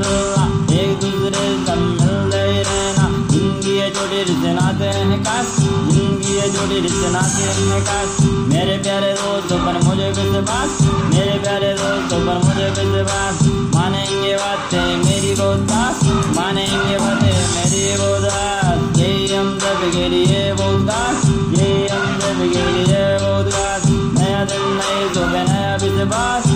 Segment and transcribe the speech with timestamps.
[0.00, 0.44] करना
[0.78, 4.50] एक दूसरे से मिलते रहना। ज़िंदगी जोड़ी रिश्ते
[4.88, 5.54] हैं काश
[5.92, 8.16] ज़िंदगी जोड़ी रिश्ते नाते हैं काश
[8.50, 10.78] मेरे प्यारे दोस्तों पर मुझे विश्वास,
[11.14, 13.42] मेरे प्यारे दोस्तों पर मुझे विश्वास।
[13.74, 16.02] मानेंगे बातें मेरी बोदास
[16.36, 21.24] मानेंगे बातें मेरी बोदास यही हम सब के लिए बोदास
[21.58, 23.86] यही हम सब के लिए बोदास
[24.18, 26.46] नया दिन नई सुबह नया विश्वास।